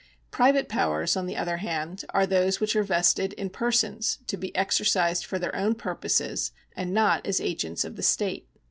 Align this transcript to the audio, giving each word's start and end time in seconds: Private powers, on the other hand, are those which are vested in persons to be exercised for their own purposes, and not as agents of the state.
Private 0.31 0.67
powers, 0.67 1.15
on 1.15 1.27
the 1.27 1.37
other 1.37 1.57
hand, 1.57 2.05
are 2.09 2.25
those 2.25 2.59
which 2.59 2.75
are 2.75 2.81
vested 2.81 3.33
in 3.33 3.51
persons 3.51 4.17
to 4.25 4.35
be 4.35 4.55
exercised 4.55 5.23
for 5.23 5.37
their 5.37 5.55
own 5.55 5.75
purposes, 5.75 6.51
and 6.75 6.91
not 6.91 7.23
as 7.23 7.39
agents 7.39 7.83
of 7.85 7.97
the 7.97 8.01
state. 8.01 8.47